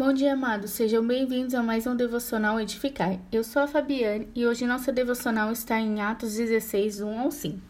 Bom 0.00 0.14
dia, 0.14 0.32
amados. 0.32 0.70
Sejam 0.70 1.06
bem-vindos 1.06 1.54
a 1.54 1.62
mais 1.62 1.86
um 1.86 1.94
Devocional 1.94 2.58
Edificar. 2.58 3.18
Eu 3.30 3.44
sou 3.44 3.60
a 3.60 3.66
Fabiane 3.66 4.30
e 4.34 4.46
hoje 4.46 4.66
nossa 4.66 4.90
devocional 4.90 5.52
está 5.52 5.78
em 5.78 6.00
Atos 6.00 6.36
16, 6.36 7.02
1 7.02 7.20
ao 7.20 7.30
5. 7.30 7.60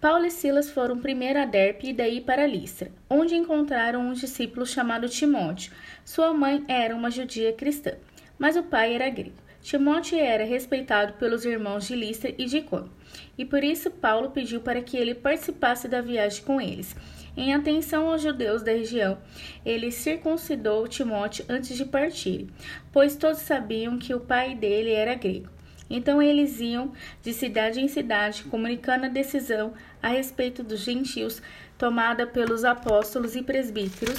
Paulo 0.00 0.24
e 0.24 0.30
Silas 0.30 0.70
foram 0.70 0.98
primeiro 0.98 1.38
a 1.38 1.44
Derpe 1.44 1.90
e 1.90 1.92
daí 1.92 2.22
para 2.22 2.46
Listra, 2.46 2.90
onde 3.10 3.34
encontraram 3.34 4.00
um 4.00 4.14
discípulo 4.14 4.64
chamado 4.64 5.06
Timóteo. 5.06 5.70
Sua 6.02 6.32
mãe 6.32 6.64
era 6.66 6.96
uma 6.96 7.10
judia 7.10 7.52
cristã, 7.52 7.92
mas 8.38 8.56
o 8.56 8.62
pai 8.62 8.94
era 8.94 9.10
grego. 9.10 9.36
Timóteo 9.62 10.18
era 10.18 10.44
respeitado 10.44 11.12
pelos 11.14 11.44
irmãos 11.44 11.86
de 11.86 11.94
Listra 11.94 12.34
e 12.36 12.46
de 12.46 12.58
Icônio, 12.58 12.90
e 13.36 13.44
por 13.44 13.62
isso 13.62 13.90
Paulo 13.90 14.30
pediu 14.30 14.60
para 14.60 14.80
que 14.80 14.96
ele 14.96 15.14
participasse 15.14 15.86
da 15.86 16.00
viagem 16.00 16.42
com 16.44 16.60
eles. 16.60 16.96
Em 17.36 17.54
atenção 17.54 18.08
aos 18.08 18.22
judeus 18.22 18.62
da 18.62 18.72
região, 18.72 19.18
ele 19.64 19.90
circuncidou 19.90 20.88
Timóteo 20.88 21.44
antes 21.48 21.76
de 21.76 21.84
partir, 21.84 22.48
pois 22.90 23.16
todos 23.16 23.40
sabiam 23.40 23.98
que 23.98 24.14
o 24.14 24.20
pai 24.20 24.54
dele 24.54 24.92
era 24.92 25.14
grego. 25.14 25.48
Então 25.88 26.22
eles 26.22 26.60
iam 26.60 26.92
de 27.22 27.32
cidade 27.32 27.80
em 27.80 27.88
cidade, 27.88 28.44
comunicando 28.44 29.06
a 29.06 29.08
decisão 29.08 29.74
a 30.02 30.08
respeito 30.08 30.62
dos 30.62 30.80
gentios 30.80 31.42
tomada 31.76 32.26
pelos 32.26 32.64
apóstolos 32.64 33.34
e 33.36 33.42
presbíteros 33.42 34.18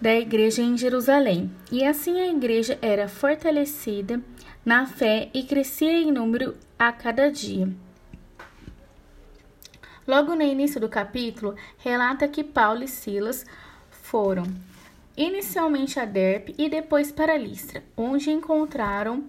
da 0.00 0.14
igreja 0.14 0.62
em 0.62 0.76
Jerusalém. 0.76 1.50
E 1.70 1.84
assim 1.84 2.20
a 2.20 2.28
igreja 2.28 2.78
era 2.80 3.08
fortalecida 3.08 4.20
na 4.64 4.86
fé 4.86 5.30
e 5.34 5.42
crescia 5.42 5.92
em 5.92 6.12
número 6.12 6.56
a 6.78 6.92
cada 6.92 7.30
dia. 7.30 7.68
Logo 10.06 10.34
no 10.34 10.42
início 10.42 10.80
do 10.80 10.88
capítulo, 10.88 11.54
relata 11.78 12.26
que 12.28 12.42
Paulo 12.42 12.82
e 12.82 12.88
Silas 12.88 13.44
foram 13.90 14.44
inicialmente 15.16 15.98
a 15.98 16.04
Derpe 16.04 16.54
e 16.56 16.68
depois 16.68 17.10
para 17.12 17.36
Listra, 17.36 17.82
onde 17.96 18.30
encontraram 18.30 19.24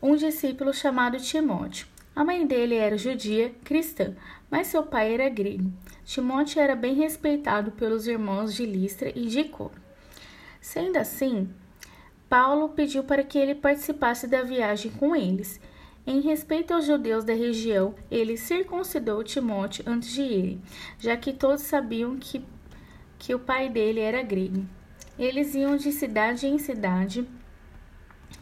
um 0.00 0.14
discípulo 0.14 0.72
chamado 0.72 1.18
Timóteo. 1.18 1.86
A 2.14 2.24
mãe 2.24 2.46
dele 2.46 2.76
era 2.76 2.96
judia 2.96 3.52
cristã, 3.62 4.14
mas 4.50 4.68
seu 4.68 4.84
pai 4.84 5.12
era 5.12 5.28
grego. 5.28 5.70
Timóteo 6.04 6.60
era 6.60 6.74
bem 6.74 6.94
respeitado 6.94 7.72
pelos 7.72 8.06
irmãos 8.06 8.54
de 8.54 8.64
Listra 8.64 9.12
e 9.14 9.26
de 9.26 9.40
Icônio. 9.40 9.85
Sendo 10.66 10.96
assim, 10.96 11.48
Paulo 12.28 12.70
pediu 12.70 13.04
para 13.04 13.22
que 13.22 13.38
ele 13.38 13.54
participasse 13.54 14.26
da 14.26 14.42
viagem 14.42 14.90
com 14.90 15.14
eles. 15.14 15.60
Em 16.04 16.20
respeito 16.20 16.74
aos 16.74 16.84
judeus 16.84 17.22
da 17.22 17.32
região, 17.32 17.94
ele 18.10 18.36
circuncidou 18.36 19.22
Timóteo 19.22 19.84
antes 19.86 20.10
de 20.10 20.22
ir, 20.22 20.60
já 20.98 21.16
que 21.16 21.32
todos 21.32 21.62
sabiam 21.62 22.18
que, 22.18 22.44
que 23.16 23.32
o 23.32 23.38
pai 23.38 23.68
dele 23.68 24.00
era 24.00 24.24
grego. 24.24 24.66
Eles 25.16 25.54
iam 25.54 25.76
de 25.76 25.92
cidade 25.92 26.48
em 26.48 26.58
cidade, 26.58 27.24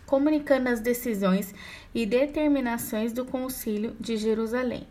comunicando 0.06 0.70
as 0.70 0.80
decisões 0.80 1.54
e 1.94 2.06
determinações 2.06 3.12
do 3.12 3.26
Concílio 3.26 3.94
de 4.00 4.16
Jerusalém. 4.16 4.86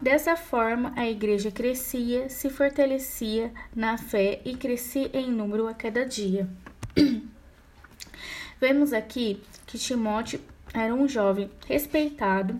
Dessa 0.00 0.36
forma, 0.36 0.92
a 0.94 1.08
igreja 1.08 1.50
crescia, 1.50 2.28
se 2.28 2.48
fortalecia 2.48 3.52
na 3.74 3.98
fé 3.98 4.40
e 4.44 4.54
crescia 4.54 5.10
em 5.12 5.28
número 5.28 5.66
a 5.66 5.74
cada 5.74 6.06
dia. 6.06 6.48
Vemos 8.60 8.92
aqui 8.92 9.42
que 9.66 9.76
Timóteo 9.76 10.40
era 10.72 10.94
um 10.94 11.08
jovem 11.08 11.50
respeitado, 11.66 12.58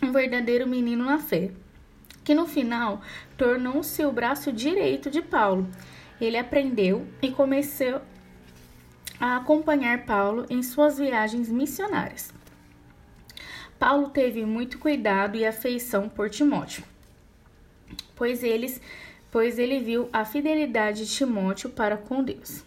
um 0.00 0.12
verdadeiro 0.12 0.64
menino 0.64 1.04
na 1.04 1.18
fé, 1.18 1.50
que 2.22 2.32
no 2.32 2.46
final 2.46 3.02
tornou-se 3.36 4.04
o 4.04 4.12
braço 4.12 4.52
direito 4.52 5.10
de 5.10 5.20
Paulo. 5.20 5.68
Ele 6.20 6.38
aprendeu 6.38 7.04
e 7.20 7.32
começou 7.32 8.00
a 9.18 9.36
acompanhar 9.36 10.04
Paulo 10.04 10.46
em 10.48 10.62
suas 10.62 10.96
viagens 10.96 11.48
missionárias. 11.48 12.32
Paulo 13.82 14.10
teve 14.10 14.46
muito 14.46 14.78
cuidado 14.78 15.36
e 15.36 15.44
afeição 15.44 16.08
por 16.08 16.30
Timóteo, 16.30 16.84
pois, 18.14 18.44
eles, 18.44 18.80
pois 19.28 19.58
ele 19.58 19.80
viu 19.80 20.08
a 20.12 20.24
fidelidade 20.24 21.04
de 21.04 21.12
Timóteo 21.12 21.68
para 21.68 21.96
com 21.96 22.22
Deus. 22.22 22.62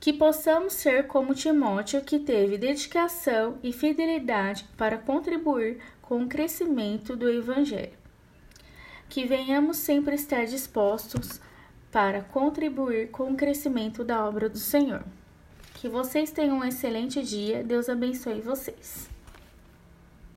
Que 0.00 0.10
possamos 0.10 0.72
ser 0.72 1.06
como 1.06 1.34
Timóteo, 1.34 2.00
que 2.00 2.18
teve 2.18 2.56
dedicação 2.56 3.58
e 3.62 3.74
fidelidade 3.74 4.64
para 4.74 4.96
contribuir 4.96 5.82
com 6.00 6.22
o 6.22 6.28
crescimento 6.28 7.14
do 7.14 7.28
Evangelho. 7.28 7.92
Que 9.06 9.26
venhamos 9.26 9.76
sempre 9.76 10.14
estar 10.14 10.46
dispostos 10.46 11.42
para 11.90 12.22
contribuir 12.22 13.10
com 13.10 13.30
o 13.30 13.36
crescimento 13.36 14.02
da 14.02 14.26
obra 14.26 14.48
do 14.48 14.56
Senhor. 14.56 15.04
Que 15.74 15.90
vocês 15.90 16.30
tenham 16.30 16.60
um 16.60 16.64
excelente 16.64 17.22
dia. 17.22 17.62
Deus 17.62 17.90
abençoe 17.90 18.40
vocês. 18.40 19.12